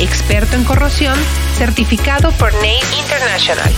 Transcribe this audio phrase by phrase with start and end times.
[0.00, 1.18] experto en corrosión,
[1.54, 3.70] certificado por NACE International.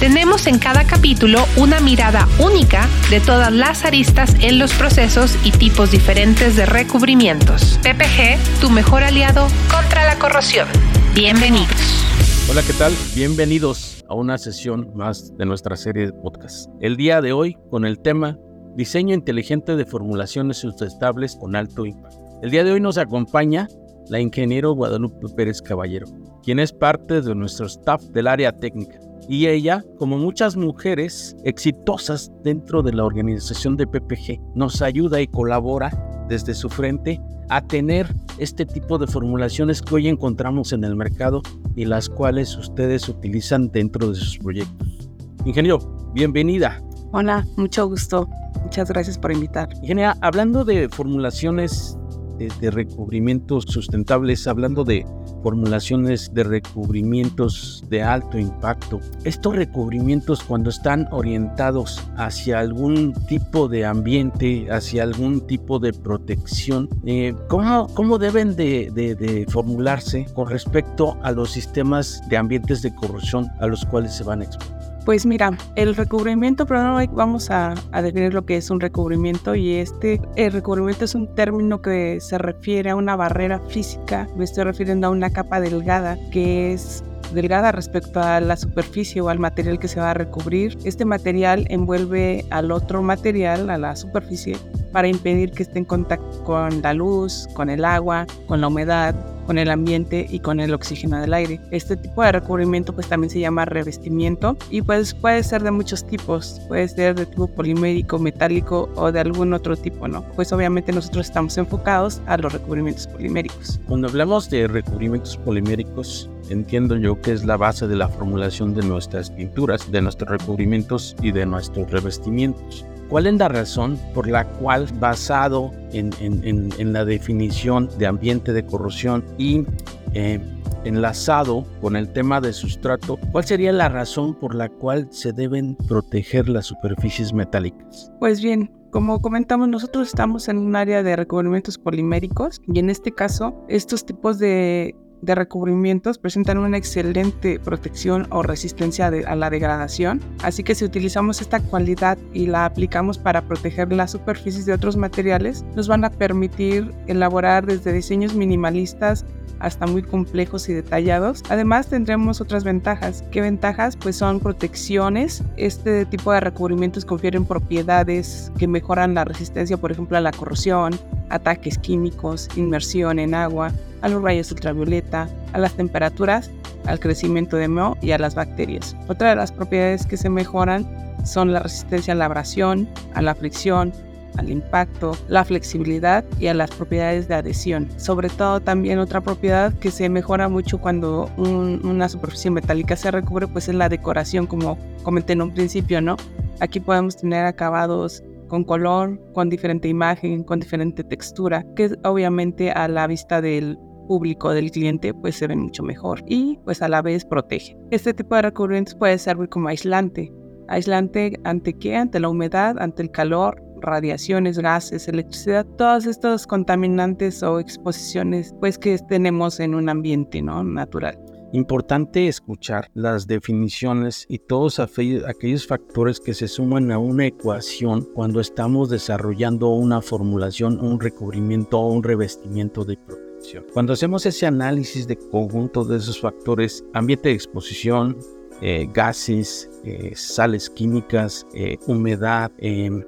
[0.00, 5.52] Tenemos en cada capítulo una mirada única de todas las aristas en los procesos y
[5.52, 7.78] tipos diferentes de recubrimientos.
[7.82, 10.66] PPG, tu mejor aliado contra la corrosión.
[11.14, 12.04] Bienvenidos.
[12.50, 12.92] Hola, ¿qué tal?
[13.14, 16.68] Bienvenidos a una sesión más de nuestra serie de podcast.
[16.80, 18.36] El día de hoy con el tema
[18.74, 22.40] Diseño inteligente de formulaciones sustentables con alto impacto.
[22.42, 23.68] El día de hoy nos acompaña
[24.12, 26.06] la ingeniero Guadalupe Pérez Caballero,
[26.44, 32.30] quien es parte de nuestro staff del área técnica y ella, como muchas mujeres exitosas
[32.44, 35.90] dentro de la organización de PPG, nos ayuda y colabora
[36.28, 38.06] desde su frente a tener
[38.36, 41.40] este tipo de formulaciones que hoy encontramos en el mercado
[41.74, 45.08] y las cuales ustedes utilizan dentro de sus proyectos.
[45.46, 45.78] Ingeniero,
[46.12, 46.82] bienvenida.
[47.12, 48.28] Hola, mucho gusto.
[48.62, 49.70] Muchas gracias por invitar.
[49.80, 51.96] Ingeniera, hablando de formulaciones
[52.38, 55.06] de, recubrimientos sustentables, hablando de
[55.42, 59.00] formulaciones de recubrimientos de alto impacto.
[59.24, 66.88] Estos recubrimientos cuando están orientados hacia algún tipo de ambiente, hacia algún tipo de protección,
[67.06, 72.94] eh, ¿cómo, ¿cómo, deben de, de, formularse con respecto a los sistemas de ambientes de
[72.94, 74.81] corrosión a los cuales se van a exponer?
[75.04, 79.74] Pues mira, el recubrimiento, pero vamos a, a, definir lo que es un recubrimiento y
[79.74, 84.62] este el recubrimiento es un término que se refiere a una barrera física, me estoy
[84.62, 87.02] refiriendo a una capa delgada que es
[87.34, 90.78] delgada respecto a la superficie o al material que se va a recubrir.
[90.84, 94.56] Este material envuelve al otro material, a la superficie,
[94.92, 99.14] para impedir que esté en contacto con la luz, con el agua, con la humedad
[99.46, 101.60] con el ambiente y con el oxígeno del aire.
[101.70, 106.06] Este tipo de recubrimiento pues también se llama revestimiento y pues puede ser de muchos
[106.06, 110.22] tipos, puede ser de tipo polimérico, metálico o de algún otro tipo, ¿no?
[110.34, 113.80] Pues obviamente nosotros estamos enfocados a los recubrimientos poliméricos.
[113.88, 118.82] Cuando hablamos de recubrimientos poliméricos, entiendo yo que es la base de la formulación de
[118.82, 122.84] nuestras pinturas, de nuestros recubrimientos y de nuestros revestimientos.
[123.12, 129.22] ¿Cuál es la razón por la cual, basado en, la definición de ambiente de corrosión
[129.36, 129.66] y
[130.14, 130.40] eh,
[130.84, 135.76] enlazado con el tema de sustrato, cuál sería la razón por la cual se deben
[135.76, 138.10] proteger las superficies metálicas?
[138.18, 143.12] Pues bien, como comentamos, nosotros estamos en un área de recubrimientos poliméricos y en este
[143.12, 150.20] caso, estos tipos de de recubrimientos presentan una excelente protección o resistencia a la degradación,
[150.42, 154.96] así que si utilizamos esta cualidad y la aplicamos para proteger las superficies de otros
[154.96, 159.24] materiales, nos van a permitir elaborar desde diseños minimalistas
[159.60, 161.42] hasta muy complejos y detallados.
[161.48, 163.24] Además tendremos otras ventajas.
[163.30, 163.96] ¿Qué ventajas?
[163.96, 165.42] Pues son protecciones.
[165.56, 170.98] Este tipo de recubrimientos confieren propiedades que mejoran la resistencia, por ejemplo, a la corrosión,
[171.30, 176.50] ataques químicos, inmersión en agua, a los rayos ultravioleta, a las temperaturas,
[176.86, 178.96] al crecimiento de moho y a las bacterias.
[179.08, 180.86] Otra de las propiedades que se mejoran
[181.24, 183.92] son la resistencia a la abrasión, a la fricción,
[184.36, 187.88] al impacto, la flexibilidad y a las propiedades de adhesión.
[187.96, 193.10] Sobre todo también otra propiedad que se mejora mucho cuando un, una superficie metálica se
[193.10, 196.16] recubre, pues es la decoración, como comenté en un principio, ¿no?
[196.60, 202.86] Aquí podemos tener acabados con color, con diferente imagen, con diferente textura, que obviamente a
[202.86, 207.00] la vista del público del cliente pues se ven mucho mejor y pues a la
[207.00, 207.76] vez protege.
[207.90, 210.32] Este tipo de recubrimientos puede servir como aislante.
[210.68, 211.96] Aislante ante qué?
[211.96, 218.78] Ante la humedad, ante el calor, radiaciones, gases, electricidad, todos estos contaminantes o exposiciones pues
[218.78, 220.64] que tenemos en un ambiente ¿no?
[220.64, 221.18] natural.
[221.54, 228.40] Importante escuchar las definiciones y todos aquellos factores que se suman a una ecuación cuando
[228.40, 233.66] estamos desarrollando una formulación, un recubrimiento o un revestimiento de protección.
[233.74, 238.16] Cuando hacemos ese análisis de conjunto de esos factores, ambiente de exposición,
[238.62, 243.04] eh, gases, eh, sales químicas, eh, humedad, em,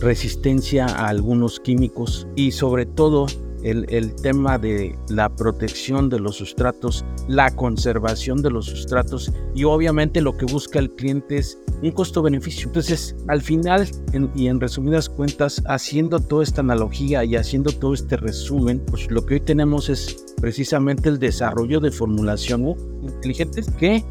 [0.00, 3.26] resistencia a algunos químicos y sobre todo
[3.62, 9.64] el, el, tema de la protección de los sustratos, la conservación de los sustratos y
[9.64, 12.68] obviamente lo que busca el cliente es un costo-beneficio.
[12.68, 13.88] Entonces, al final
[14.34, 19.24] y en resumidas cuentas, haciendo toda esta analogía y haciendo todo este resumen, pues lo
[19.24, 24.04] que hoy tenemos es precisamente el desarrollo de formulación inteligentes que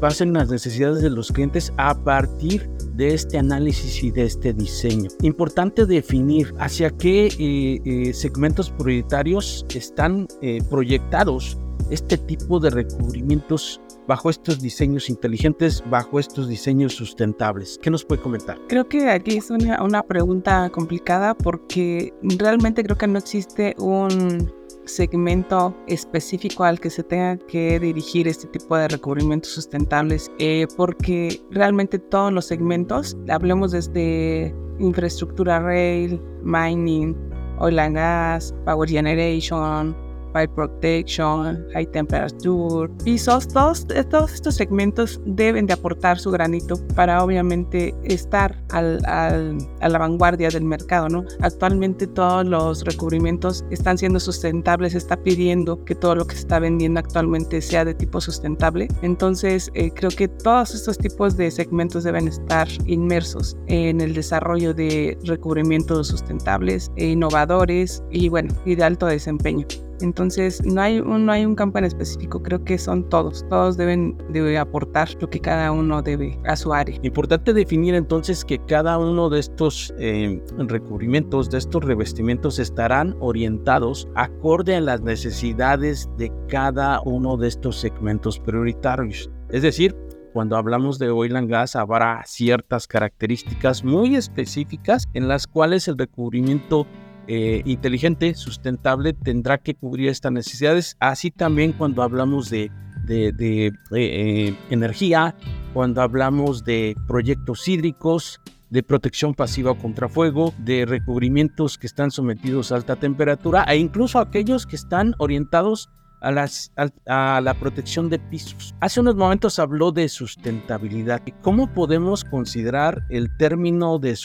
[0.00, 5.08] pasen las necesidades de los clientes a partir de este análisis y de este diseño.
[5.22, 11.58] Importante definir hacia qué eh, eh, segmentos prioritarios están eh, proyectados
[11.90, 17.78] este tipo de recubrimientos bajo estos diseños inteligentes, bajo estos diseños sustentables.
[17.82, 18.58] ¿Qué nos puede comentar?
[18.68, 24.52] Creo que aquí es una, una pregunta complicada porque realmente creo que no existe un
[24.84, 31.40] segmento específico al que se tenga que dirigir este tipo de recubrimientos sustentables, eh, porque
[31.50, 37.16] realmente todos los segmentos, hablemos desde infraestructura rail, mining,
[37.58, 39.96] oil and gas, power generation,
[40.32, 47.22] Fire Protection, High Temperature, pisos, todos, todos estos segmentos deben de aportar su granito para
[47.22, 51.24] obviamente estar al, al, a la vanguardia del mercado, ¿no?
[51.40, 56.58] Actualmente todos los recubrimientos están siendo sustentables, está pidiendo que todo lo que se está
[56.58, 58.88] vendiendo actualmente sea de tipo sustentable.
[59.02, 64.74] Entonces, eh, creo que todos estos tipos de segmentos deben estar inmersos en el desarrollo
[64.74, 69.66] de recubrimientos sustentables, e innovadores y, bueno, y de alto desempeño.
[70.02, 73.76] Entonces, no hay, un, no hay un campo en específico, creo que son todos, todos
[73.76, 76.98] deben de aportar lo que cada uno debe a su área.
[77.02, 84.08] Importante definir entonces que cada uno de estos eh, recubrimientos, de estos revestimientos estarán orientados
[84.14, 89.30] acorde a las necesidades de cada uno de estos segmentos prioritarios.
[89.50, 89.94] Es decir,
[90.32, 95.98] cuando hablamos de oil and gas habrá ciertas características muy específicas en las cuales el
[95.98, 96.86] recubrimiento
[97.28, 100.96] eh, inteligente, sustentable, tendrá que cubrir estas necesidades.
[101.00, 102.70] Así también cuando hablamos de,
[103.04, 105.34] de, eh, energía,
[105.72, 108.40] cuando hablamos de proyectos hídricos,
[108.70, 114.18] de protección pasiva contra fuego, de recubrimientos que están sometidos a alta temperatura e incluso
[114.18, 115.90] aquellos que están orientados
[116.22, 116.72] a, las,
[117.06, 118.74] a, la protección de pisos.
[118.80, 121.20] Hace unos momentos habló de sustentabilidad.
[121.42, 124.16] ¿Cómo podemos considerar el término de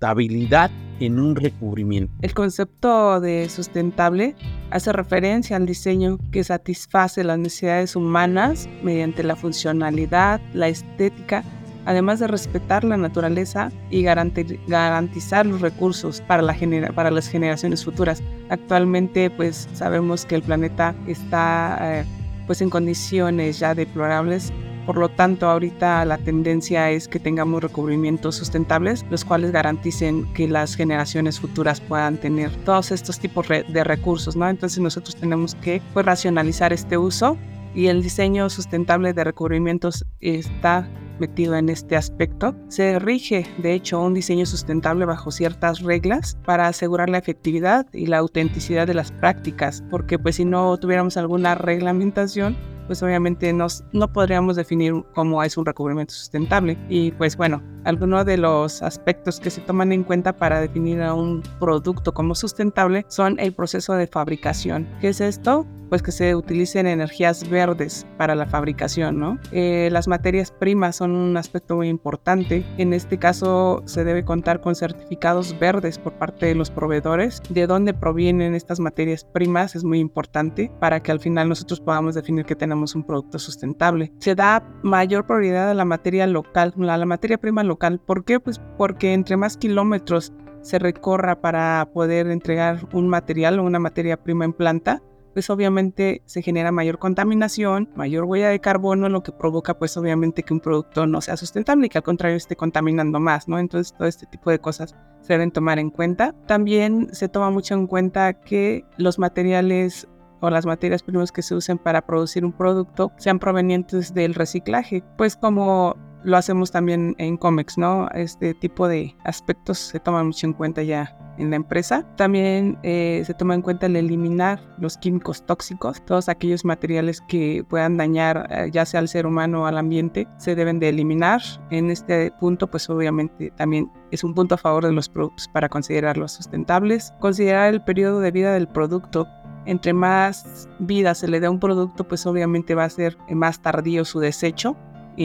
[0.00, 0.70] sustentabilidad?
[1.00, 2.12] en un recubrimiento.
[2.20, 4.36] El concepto de sustentable
[4.70, 11.42] hace referencia al diseño que satisface las necesidades humanas mediante la funcionalidad, la estética,
[11.86, 18.22] además de respetar la naturaleza y garantizar los recursos para las generaciones futuras.
[18.50, 22.04] Actualmente pues sabemos que el planeta está eh,
[22.46, 24.52] pues en condiciones ya deplorables
[24.90, 30.48] por lo tanto, ahorita la tendencia es que tengamos recubrimientos sustentables, los cuales garanticen que
[30.48, 34.48] las generaciones futuras puedan tener todos estos tipos de recursos, ¿no?
[34.48, 37.38] Entonces nosotros tenemos que pues, racionalizar este uso
[37.72, 40.88] y el diseño sustentable de recubrimientos está
[41.20, 42.56] metido en este aspecto.
[42.66, 48.06] Se rige, de hecho, un diseño sustentable bajo ciertas reglas para asegurar la efectividad y
[48.06, 52.56] la autenticidad de las prácticas, porque pues si no tuviéramos alguna reglamentación,
[52.90, 56.76] pues obviamente nos, no podríamos definir cómo es un recubrimiento sustentable.
[56.88, 61.14] Y pues bueno, algunos de los aspectos que se toman en cuenta para definir a
[61.14, 64.88] un producto como sustentable son el proceso de fabricación.
[65.00, 65.68] ¿Qué es esto?
[65.90, 69.38] Pues que se utilicen energías verdes para la fabricación, ¿no?
[69.52, 72.64] Eh, las materias primas son un aspecto muy importante.
[72.78, 77.42] En este caso se debe contar con certificados verdes por parte de los proveedores.
[77.50, 82.14] De dónde provienen estas materias primas es muy importante para que al final nosotros podamos
[82.14, 84.12] definir que tenemos un producto sustentable.
[84.18, 87.98] Se da mayor prioridad a la materia local, a la materia prima local.
[87.98, 88.38] ¿Por qué?
[88.38, 90.32] Pues porque entre más kilómetros
[90.62, 96.22] se recorra para poder entregar un material o una materia prima en planta, pues obviamente
[96.26, 100.60] se genera mayor contaminación, mayor huella de carbono, lo que provoca pues obviamente que un
[100.60, 103.58] producto no sea sustentable y que al contrario esté contaminando más, ¿no?
[103.58, 106.34] Entonces todo este tipo de cosas se deben tomar en cuenta.
[106.46, 110.08] También se toma mucho en cuenta que los materiales
[110.40, 115.04] o las materias primas que se usen para producir un producto sean provenientes del reciclaje,
[115.16, 118.08] pues como lo hacemos también en COMEX, ¿no?
[118.14, 122.04] Este tipo de aspectos se toman mucho en cuenta ya en la empresa.
[122.16, 127.64] También eh, se toma en cuenta el eliminar los químicos tóxicos, todos aquellos materiales que
[127.68, 131.40] puedan dañar eh, ya sea al ser humano o al ambiente, se deben de eliminar.
[131.70, 135.68] En este punto, pues obviamente también es un punto a favor de los productos para
[135.68, 137.12] considerarlos sustentables.
[137.20, 139.26] Considerar el periodo de vida del producto
[139.66, 143.60] entre más vida se le dé a un producto, pues obviamente va a ser más
[143.60, 144.76] tardío su desecho.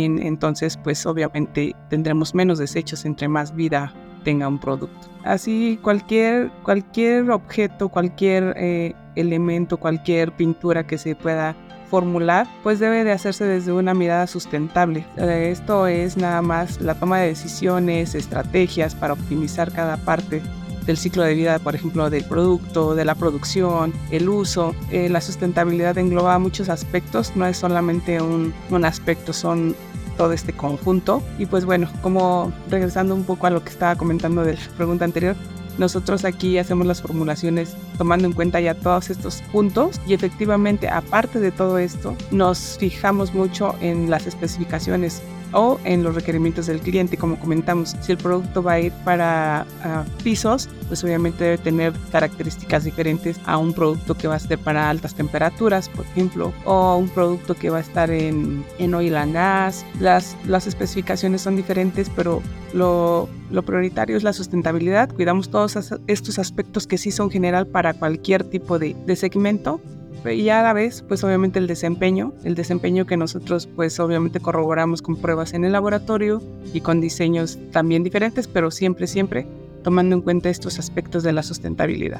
[0.03, 3.93] Entonces, pues obviamente tendremos menos desechos entre más vida
[4.25, 5.07] tenga un producto.
[5.23, 11.55] Así cualquier, cualquier objeto, cualquier eh, elemento, cualquier pintura que se pueda
[11.89, 15.05] formular, pues debe de hacerse desde una mirada sustentable.
[15.17, 20.41] Esto es nada más la toma de decisiones, estrategias para optimizar cada parte
[20.85, 24.75] del ciclo de vida, por ejemplo, del producto, de la producción, el uso.
[24.91, 29.75] Eh, la sustentabilidad engloba muchos aspectos, no es solamente un, un aspecto, son
[30.17, 31.21] todo este conjunto.
[31.37, 35.05] Y pues bueno, como regresando un poco a lo que estaba comentando de la pregunta
[35.05, 35.35] anterior,
[35.77, 41.39] nosotros aquí hacemos las formulaciones tomando en cuenta ya todos estos puntos y efectivamente aparte
[41.39, 45.21] de todo esto nos fijamos mucho en las especificaciones
[45.55, 47.17] o en los requerimientos del cliente.
[47.17, 51.93] Como comentamos, si el producto va a ir para ah, pisos, pues obviamente debe tener
[52.12, 56.97] características diferentes a un producto que va a ser para altas temperaturas, por ejemplo, o
[56.97, 59.85] un producto que va a estar en, en oil and gas.
[60.00, 62.43] Las, las especificaciones son diferentes, pero
[62.74, 65.09] lo, lo prioritario es la sustentabilidad.
[65.13, 69.79] Cuidamos todos estos aspectos que sí son general para cualquier tipo de, de segmento
[70.25, 75.01] y a la vez, pues obviamente el desempeño, el desempeño que nosotros pues obviamente corroboramos
[75.01, 76.41] con pruebas en el laboratorio
[76.74, 79.45] y con diseños también diferentes, pero siempre, siempre
[79.84, 82.19] tomando en cuenta estos aspectos de la sustentabilidad.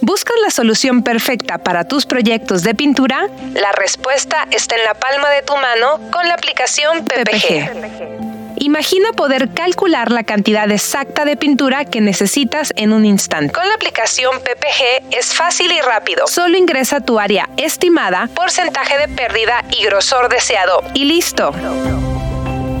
[0.00, 3.28] ¿Buscas la solución perfecta para tus proyectos de pintura?
[3.52, 8.31] La respuesta está en la palma de tu mano con la aplicación PPG.
[8.56, 13.52] Imagina poder calcular la cantidad exacta de pintura que necesitas en un instante.
[13.52, 16.26] Con la aplicación PPG es fácil y rápido.
[16.26, 21.52] Solo ingresa tu área estimada, porcentaje de pérdida y grosor deseado y listo.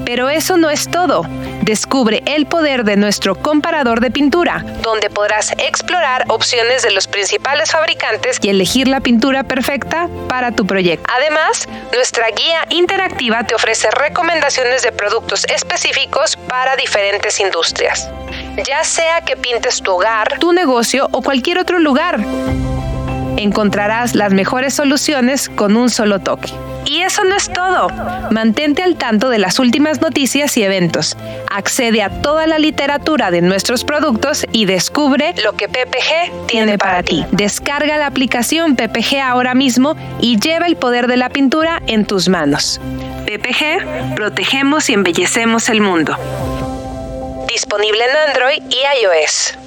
[0.04, 1.24] Pero eso no es todo.
[1.62, 7.70] Descubre el poder de nuestro comparador de pintura, donde podrás explorar opciones de los principales
[7.70, 11.06] fabricantes y elegir la pintura perfecta para tu proyecto.
[11.14, 18.10] Además, nuestra guía interactiva te ofrece recomendaciones de productos específicos para diferentes industrias,
[18.66, 22.18] ya sea que pintes tu hogar, tu negocio o cualquier otro lugar.
[23.36, 26.52] Encontrarás las mejores soluciones con un solo toque.
[26.84, 27.88] Y eso no es todo.
[28.30, 31.16] Mantente al tanto de las últimas noticias y eventos.
[31.50, 37.02] Accede a toda la literatura de nuestros productos y descubre lo que PPG tiene para
[37.02, 37.24] ti.
[37.30, 42.28] Descarga la aplicación PPG ahora mismo y lleva el poder de la pintura en tus
[42.28, 42.80] manos.
[43.26, 46.16] PPG, protegemos y embellecemos el mundo.
[47.48, 49.58] Disponible en Android y iOS.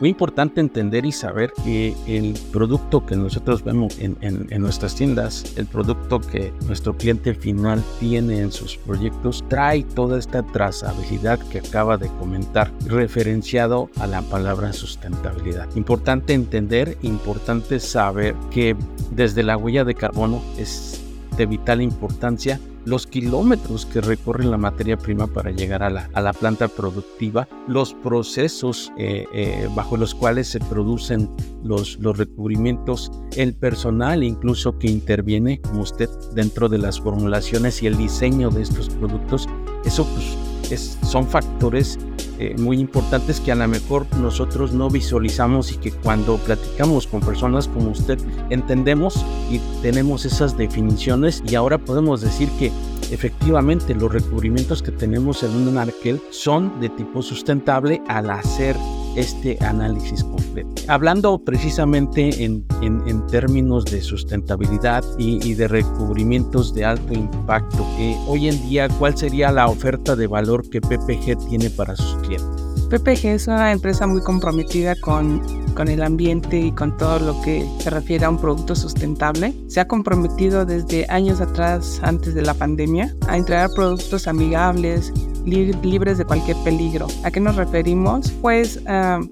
[0.00, 4.16] Muy importante entender y saber que el producto que nosotros vemos en,
[4.60, 10.42] nuestras tiendas, el producto que nuestro cliente final tiene en sus proyectos, trae toda esta
[10.42, 15.68] trazabilidad que acaba de comentar, referenciado a la palabra sustentabilidad.
[15.76, 18.76] Importante entender, importante saber que
[19.12, 21.03] desde la huella de carbono es
[21.36, 26.20] de vital importancia los kilómetros que recorre la materia prima para llegar a la, a
[26.20, 31.30] la planta productiva, los procesos eh, eh, bajo los cuales se producen
[31.62, 37.86] los, los recubrimientos, el personal incluso que interviene, como usted, dentro de las formulaciones y
[37.86, 39.48] el diseño de estos productos,
[39.84, 41.98] eso pues, es, son factores
[42.38, 47.20] eh, muy importantes que a lo mejor nosotros no visualizamos y que cuando platicamos con
[47.20, 48.18] personas como usted
[48.50, 51.42] entendemos y tenemos esas definiciones.
[51.46, 52.72] Y ahora podemos decir que
[53.10, 58.76] efectivamente los recubrimientos que tenemos en un arquel son de tipo sustentable al hacer
[59.16, 60.70] este análisis completo.
[60.88, 68.48] Hablando precisamente en, en, términos de sustentabilidad y, de recubrimientos de alto impacto, eh, hoy
[68.48, 72.64] en día, ¿cuál sería la oferta de valor que PPG tiene para sus clientes?
[72.90, 75.40] PPG es una empresa muy comprometida con,
[75.74, 79.54] con el ambiente y con todo lo que se refiere a un producto sustentable.
[79.68, 85.12] Se ha comprometido desde años atrás, antes de la pandemia, a entregar productos amigables,
[85.44, 87.06] libres de cualquier peligro.
[87.24, 88.30] ¿A qué nos referimos?
[88.42, 88.82] Pues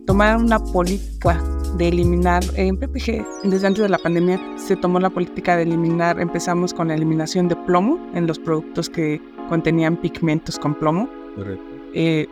[0.07, 1.43] tomar una política
[1.77, 6.21] de eliminar, en PPG, desde antes de la pandemia, se tomó la política de eliminar,
[6.21, 11.09] empezamos con la eliminación de plomo en los productos que contenían pigmentos con plomo.
[11.35, 11.65] Correcto.
[11.95, 12.27] Eh,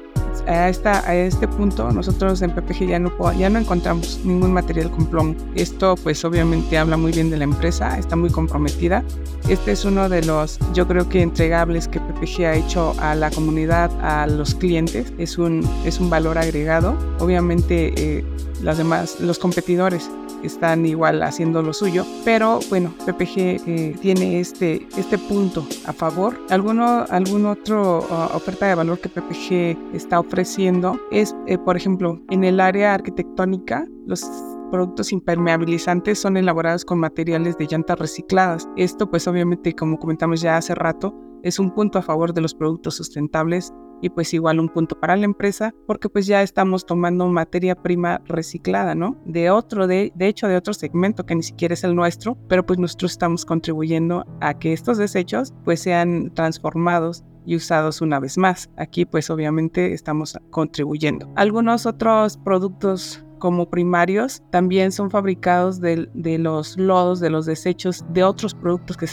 [0.46, 4.90] a, esta, a este punto nosotros en PPG ya no, ya no encontramos ningún material
[4.90, 5.34] con plomo.
[5.54, 9.04] Esto pues obviamente habla muy bien de la empresa, está muy comprometida.
[9.48, 13.30] Este es uno de los, yo creo que entregables que PPG ha hecho a la
[13.30, 15.12] comunidad, a los clientes.
[15.18, 16.96] Es un, es un valor agregado.
[17.18, 18.24] Obviamente eh,
[18.62, 20.10] las demás, los competidores
[20.42, 26.38] están igual haciendo lo suyo, pero bueno, PPG eh, tiene este, este punto a favor.
[26.50, 27.98] ¿Alguno, algún otro
[28.34, 33.86] oferta de valor que PPG está ofreciendo es, eh, por ejemplo, en el área arquitectónica,
[34.06, 34.24] los
[34.70, 38.68] productos impermeabilizantes son elaborados con materiales de llantas recicladas.
[38.76, 42.54] Esto pues obviamente como comentamos ya hace rato es un punto a favor de los
[42.54, 47.26] productos sustentables y pues igual un punto para la empresa porque pues ya estamos tomando
[47.28, 49.16] materia prima reciclada, ¿no?
[49.24, 52.64] De otro, de, de hecho de otro segmento que ni siquiera es el nuestro, pero
[52.64, 58.38] pues nosotros estamos contribuyendo a que estos desechos pues sean transformados y usados una vez
[58.38, 58.70] más.
[58.76, 61.30] Aquí pues obviamente estamos contribuyendo.
[61.36, 68.22] Algunos otros productos como primarios también son fabricados de, los lodos, de los desechos de
[68.22, 69.06] otros productos que,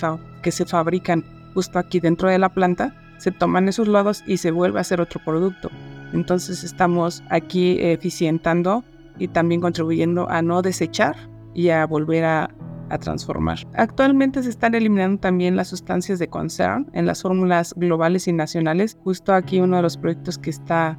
[0.43, 1.23] que se fabrican
[1.55, 2.93] justo aquí dentro de la planta.
[3.17, 5.69] Se toman esos lodos y se vuelve a hacer otro producto.
[6.13, 8.83] Entonces estamos aquí eficientando
[9.17, 11.15] y también contribuyendo a no desechar
[11.53, 12.49] y a volver a,
[12.89, 13.59] a transformar.
[13.75, 18.97] Actualmente se están eliminando también las sustancias de concern en las fórmulas globales y nacionales.
[19.03, 20.97] Justo aquí uno de los proyectos que está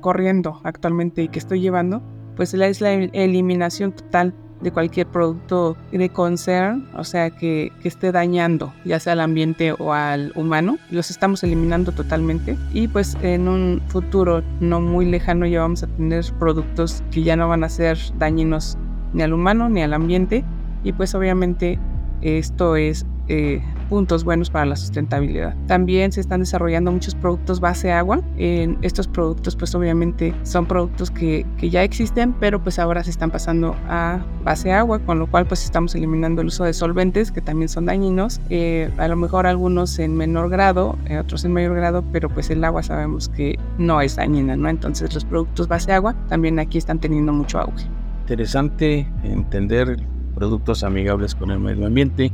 [0.00, 2.02] corriendo actualmente y que estoy llevando,
[2.36, 8.12] pues es la eliminación total de cualquier producto de concern, o sea, que, que, esté
[8.12, 10.78] dañando ya sea al ambiente o al humano.
[10.90, 15.86] Los estamos eliminando totalmente y pues en un futuro no muy lejano ya vamos a
[15.86, 18.76] tener productos que ya no van a ser dañinos
[19.12, 20.44] ni al humano ni al ambiente
[20.84, 21.78] y pues obviamente
[22.22, 25.54] esto es eh, puntos buenos para la sustentabilidad.
[25.66, 28.22] También se están desarrollando muchos productos base agua.
[28.38, 33.10] En estos productos pues obviamente son productos que, que, ya existen, pero pues ahora se
[33.10, 37.32] están pasando a base agua, con lo cual pues estamos eliminando el uso de solventes
[37.32, 38.40] que también son dañinos.
[38.48, 42.48] Eh, a lo mejor algunos en menor grado, eh, otros en mayor grado, pero pues
[42.50, 44.68] el agua sabemos que no es dañina, ¿no?
[44.68, 47.86] Entonces los productos base agua también aquí están teniendo mucho auge.
[48.20, 50.00] Interesante entender
[50.36, 52.30] productos amigables con el medio ambiente,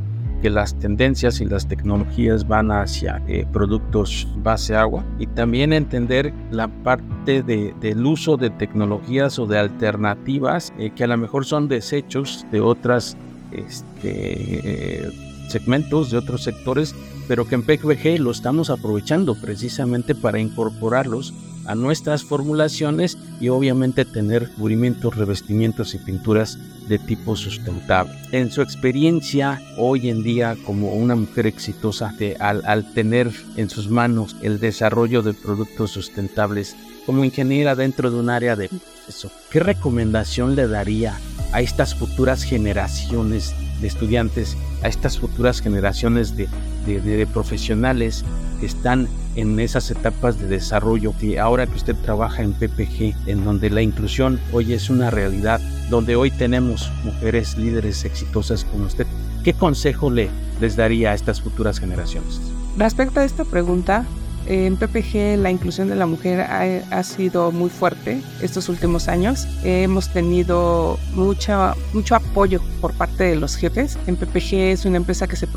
[0.46, 6.32] que las tendencias y las tecnologías van hacia eh, productos base agua y también entender
[6.52, 11.46] la parte de, del uso de tecnologías o de alternativas eh, que a lo mejor
[11.46, 13.16] son desechos de otras
[13.50, 15.10] este,
[15.48, 16.94] segmentos, de otros sectores,
[17.26, 21.34] pero que en PQG lo estamos aprovechando precisamente para incorporarlos
[21.66, 26.58] a nuestras formulaciones y obviamente tener cubrimientos, revestimientos y pinturas
[26.88, 28.14] de tipo sustentable.
[28.32, 33.88] En su experiencia hoy en día como una mujer exitosa, al, al tener en sus
[33.88, 38.70] manos el desarrollo de productos sustentables, como ingeniera dentro de un área de
[39.08, 41.18] eso, ¿qué recomendación le daría
[41.52, 46.48] a estas futuras generaciones de estudiantes, a estas futuras generaciones de,
[46.86, 48.24] de, profesionales
[48.60, 53.44] que están en esas etapas de desarrollo que ahora que usted trabaja en PPG, en
[53.44, 59.06] donde la inclusión hoy es una realidad, donde hoy tenemos mujeres líderes exitosas como usted,
[59.44, 62.40] ¿qué consejo le les daría a estas futuras generaciones?
[62.78, 64.04] Respecto a esta pregunta,
[64.46, 69.46] en PPG la inclusión de la mujer ha, sido muy fuerte estos últimos años.
[69.64, 73.98] Hemos tenido mucha, mucho apoyo por parte de los jefes.
[74.06, 75.48] En PPG es una empresa que se,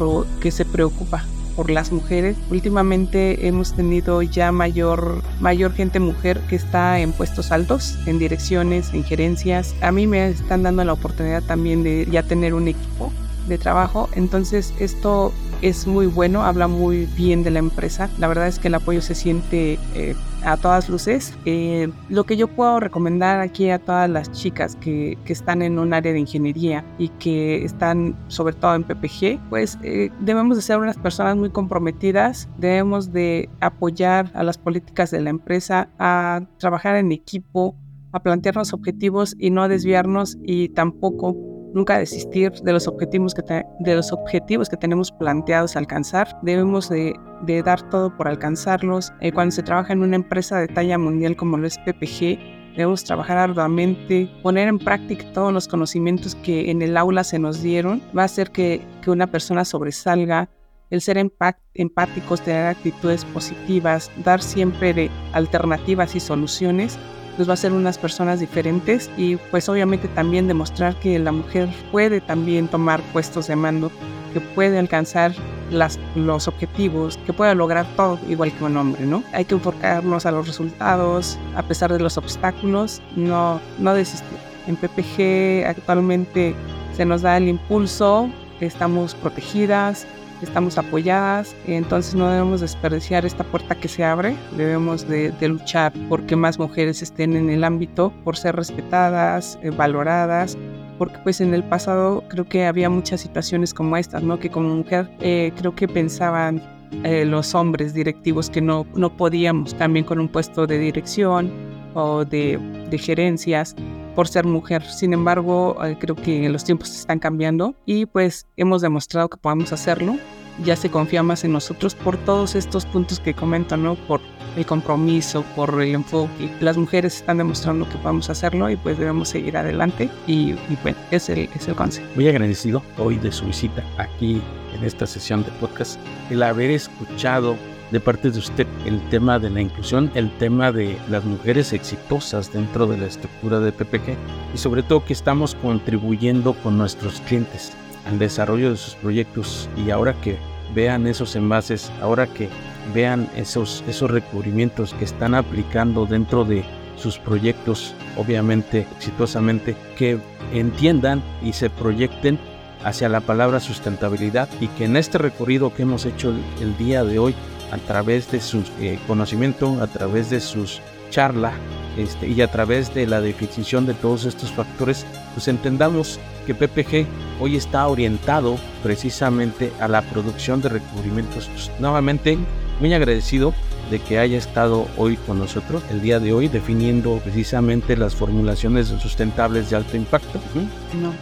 [0.42, 1.24] que se preocupa
[1.60, 2.38] por las mujeres.
[2.50, 8.94] Últimamente hemos tenido ya mayor, mayor gente mujer que está en puestos altos, en direcciones,
[8.94, 9.76] en gerencias.
[9.82, 13.12] A mí me están dando la oportunidad también de ya tener un equipo
[13.50, 14.08] de trabajo.
[14.16, 18.10] Entonces esto es muy bueno, habla muy bien de la empresa.
[18.20, 21.34] La verdad es que el apoyo se siente eh, a todas luces.
[21.46, 25.80] Eh, lo que yo puedo recomendar aquí a todas las chicas que, que, están en
[25.80, 30.64] un área de ingeniería y que están sobre todo en PPG, pues eh, debemos de
[30.64, 36.42] ser unas personas muy comprometidas, debemos de apoyar a las políticas de la empresa, a
[36.58, 37.76] trabajar en equipo,
[38.12, 43.44] a plantearnos objetivos y no desviarnos y tampoco nunca desistir de los objetivos que,
[43.80, 46.28] de los objetivos que tenemos planteados alcanzar.
[46.42, 49.12] Debemos de, de dar todo por alcanzarlos.
[49.22, 52.40] Eh, cuando se trabaja en una empresa de talla mundial como lo es PPG,
[52.76, 57.62] debemos trabajar arduamente, poner en práctica todos los conocimientos que en el aula se nos
[57.62, 58.02] dieron.
[58.18, 60.50] Va a hacer que, que una persona sobresalga,
[60.90, 66.98] el ser empáticos, tener actitudes positivas, dar siempre alternativas y soluciones
[67.40, 71.70] nos va a ser unas personas diferentes y pues obviamente también demostrar que la mujer
[71.90, 73.92] puede también tomar puestos de mando,
[74.34, 75.34] que puede alcanzar
[75.72, 79.24] las, los objetivos, que puede lograr todo igual que un hombre, ¿no?
[79.32, 84.38] Hay que enfocarnos a los resultados, a pesar de los obstáculos, no, no desistir.
[84.68, 86.54] En PPG actualmente
[86.96, 90.06] se nos da el impulso, estamos protegidas,
[90.42, 96.26] estamos apoyadas, entonces no debemos desperdiciar esta puerta que se abre, debemos de, luchar por
[96.26, 100.58] que más mujeres estén en el ámbito, por ser respetadas, eh, valoradas,
[100.98, 104.38] porque pues en el pasado creo que había muchas situaciones como estas, ¿no?
[104.38, 106.62] Que como mujer eh, creo que pensaban
[107.04, 111.52] eh, los hombres directivos que no, no podíamos también con un puesto de dirección
[111.94, 113.76] o de, de gerencias
[114.20, 114.84] por ser mujer.
[114.84, 120.18] Sin embargo, creo que los tiempos están cambiando y pues hemos demostrado que podemos hacerlo
[120.66, 123.96] ya se confía más en nosotros por todos estos puntos que comento, ¿no?
[123.96, 124.20] Por
[124.58, 126.52] el compromiso, por el enfoque.
[126.60, 131.30] Las mujeres están demostrando que podemos hacerlo y pues debemos seguir adelante y, bueno, es
[131.30, 132.08] el, es el consejo.
[132.16, 134.42] Muy agradecido hoy de su visita aquí
[134.76, 135.98] en esta sesión de podcast,
[136.30, 137.56] el haber escuchado
[137.92, 142.54] de parte de usted el tema de la inclusión, el tema de las mujeres exitosas
[142.54, 144.16] dentro de la estructura de PPG
[144.54, 147.74] y sobre todo que estamos contribuyendo con nuestros clientes
[148.06, 149.70] al desarrollo de sus proyectos.
[149.76, 150.38] Y ahora que
[150.74, 152.50] vean esos envases, ahora que
[152.94, 156.64] vean esos, esos recubrimientos que están aplicando dentro de
[156.96, 160.20] sus proyectos, obviamente exitosamente, que
[160.54, 162.38] entiendan y se proyecten
[162.84, 167.20] hacia la palabra sustentabilidad y que en este recorrido que hemos hecho el día de
[167.20, 167.36] hoy
[167.72, 171.54] a través de su eh, conocimiento, a través de sus charlas
[171.98, 177.06] este, y a través de la definición de todos estos factores, pues entendamos que PPG
[177.40, 181.48] hoy está orientado precisamente a la producción de recubrimientos.
[181.48, 182.38] Pues, nuevamente,
[182.80, 183.54] muy agradecido
[183.90, 188.88] de que haya estado hoy con nosotros el día de hoy definiendo precisamente las formulaciones
[188.88, 190.40] sustentables de alto impacto.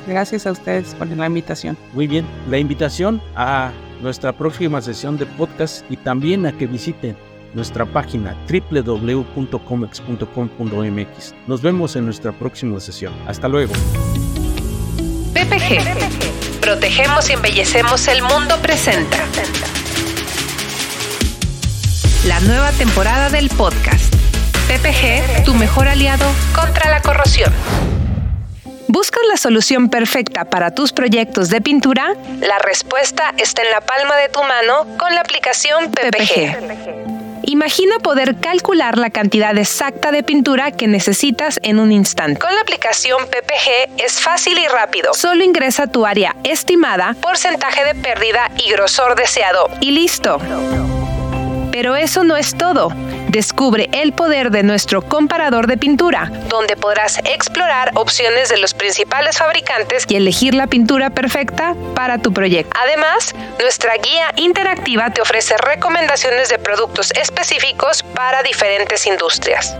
[0.06, 1.78] gracias a ustedes por la invitación.
[1.94, 7.18] Muy bien, la invitación a nuestra próxima sesión de podcast y también a que visiten
[7.54, 11.36] nuestra página www.comex.com.mx.
[11.48, 13.14] Nos vemos en nuestra próxima sesión.
[13.28, 13.74] Hasta luego.
[15.34, 16.62] PPG.
[16.62, 19.18] Protegemos y embellecemos el mundo presenta.
[22.26, 24.14] La nueva temporada del podcast.
[24.68, 27.54] PPG, tu mejor aliado contra la corrosión.
[28.88, 32.14] ¿Buscas la solución perfecta para tus proyectos de pintura?
[32.40, 37.18] La respuesta está en la palma de tu mano con la aplicación PPG.
[37.44, 42.40] Imagina poder calcular la cantidad exacta de pintura que necesitas en un instante.
[42.40, 45.14] Con la aplicación PPG es fácil y rápido.
[45.14, 50.40] Solo ingresa tu área estimada, porcentaje de pérdida y grosor deseado y listo.
[51.78, 52.92] Pero eso no es todo.
[53.28, 59.38] Descubre el poder de nuestro comparador de pintura, donde podrás explorar opciones de los principales
[59.38, 62.76] fabricantes y elegir la pintura perfecta para tu proyecto.
[62.84, 69.78] Además, nuestra guía interactiva te ofrece recomendaciones de productos específicos para diferentes industrias,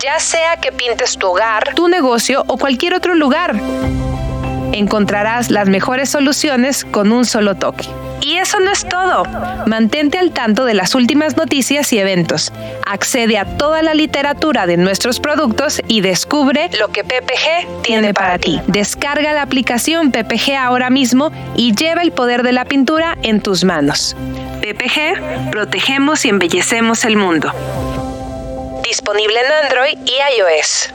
[0.00, 3.54] ya sea que pintes tu hogar, tu negocio o cualquier otro lugar.
[4.72, 7.86] Encontrarás las mejores soluciones con un solo toque.
[8.26, 9.22] Y eso no es todo.
[9.66, 12.52] Mantente al tanto de las últimas noticias y eventos.
[12.84, 18.36] Accede a toda la literatura de nuestros productos y descubre lo que PPG tiene para
[18.40, 18.60] ti.
[18.66, 23.62] Descarga la aplicación PPG ahora mismo y lleva el poder de la pintura en tus
[23.62, 24.16] manos.
[24.60, 27.52] PPG, protegemos y embellecemos el mundo.
[28.82, 30.92] Disponible en Android y iOS.